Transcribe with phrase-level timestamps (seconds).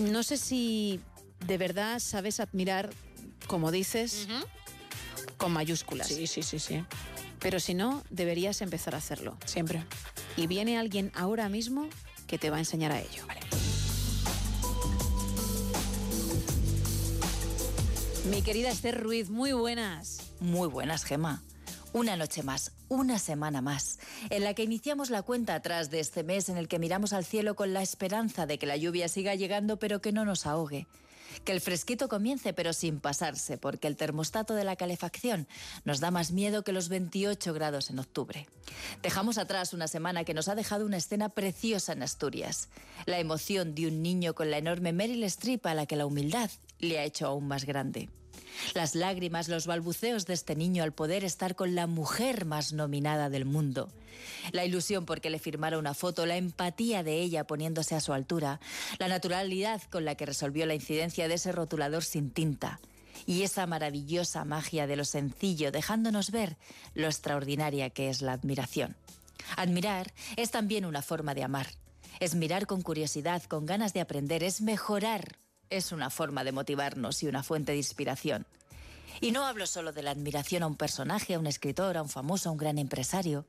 [0.00, 1.00] No sé si
[1.46, 2.90] de verdad sabes admirar,
[3.46, 4.28] como dices,
[5.36, 6.08] con mayúsculas.
[6.08, 6.84] Sí, sí, sí, sí.
[7.38, 9.36] Pero si no, deberías empezar a hacerlo.
[9.44, 9.84] Siempre.
[10.36, 11.88] Y viene alguien ahora mismo
[12.26, 13.24] que te va a enseñar a ello.
[18.30, 20.32] Mi querida Esther Ruiz, muy buenas.
[20.40, 21.42] Muy buenas, Gema.
[21.92, 23.98] Una noche más, una semana más,
[24.30, 27.24] en la que iniciamos la cuenta atrás de este mes en el que miramos al
[27.24, 30.86] cielo con la esperanza de que la lluvia siga llegando pero que no nos ahogue.
[31.44, 35.48] Que el fresquito comience pero sin pasarse, porque el termostato de la calefacción
[35.84, 38.46] nos da más miedo que los 28 grados en octubre.
[39.02, 42.68] Dejamos atrás una semana que nos ha dejado una escena preciosa en Asturias.
[43.06, 46.50] La emoción de un niño con la enorme Meryl Streep a la que la humildad
[46.78, 48.08] le ha hecho aún más grande.
[48.74, 53.28] Las lágrimas, los balbuceos de este niño al poder estar con la mujer más nominada
[53.30, 53.88] del mundo.
[54.52, 58.60] La ilusión porque le firmara una foto, la empatía de ella poniéndose a su altura,
[58.98, 62.80] la naturalidad con la que resolvió la incidencia de ese rotulador sin tinta.
[63.26, 66.56] Y esa maravillosa magia de lo sencillo, dejándonos ver
[66.94, 68.96] lo extraordinaria que es la admiración.
[69.56, 71.68] Admirar es también una forma de amar.
[72.18, 75.36] Es mirar con curiosidad, con ganas de aprender, es mejorar
[75.70, 78.46] es una forma de motivarnos y una fuente de inspiración.
[79.20, 82.08] Y no hablo solo de la admiración a un personaje, a un escritor, a un
[82.08, 83.46] famoso, a un gran empresario.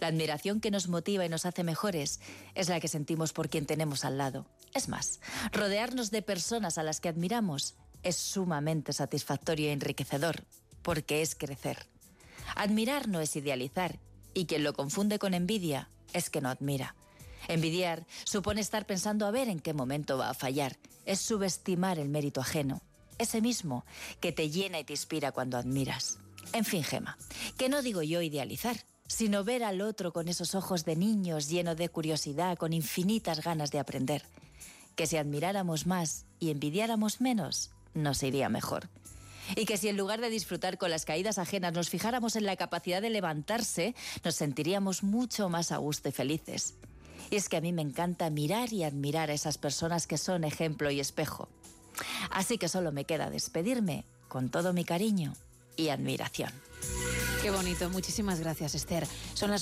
[0.00, 2.20] La admiración que nos motiva y nos hace mejores
[2.54, 4.46] es la que sentimos por quien tenemos al lado.
[4.74, 5.20] Es más,
[5.52, 10.44] rodearnos de personas a las que admiramos es sumamente satisfactorio e enriquecedor,
[10.82, 11.86] porque es crecer.
[12.56, 13.98] Admirar no es idealizar,
[14.32, 16.94] y quien lo confunde con envidia es que no admira.
[17.48, 20.76] Envidiar supone estar pensando a ver en qué momento va a fallar.
[21.06, 22.82] Es subestimar el mérito ajeno.
[23.18, 23.84] Ese mismo
[24.20, 26.18] que te llena y te inspira cuando admiras.
[26.52, 27.18] En fin, Gema,
[27.58, 31.74] que no digo yo idealizar, sino ver al otro con esos ojos de niños lleno
[31.74, 34.22] de curiosidad, con infinitas ganas de aprender.
[34.96, 38.88] Que si admiráramos más y envidiáramos menos, nos iría mejor.
[39.56, 42.56] Y que si en lugar de disfrutar con las caídas ajenas nos fijáramos en la
[42.56, 46.74] capacidad de levantarse, nos sentiríamos mucho más a gusto y felices.
[47.28, 50.44] Y es que a mí me encanta mirar y admirar a esas personas que son
[50.44, 51.48] ejemplo y espejo.
[52.30, 55.34] Así que solo me queda despedirme con todo mi cariño
[55.76, 56.52] y admiración.
[57.42, 59.06] Qué bonito, muchísimas gracias Esther.
[59.34, 59.58] Son las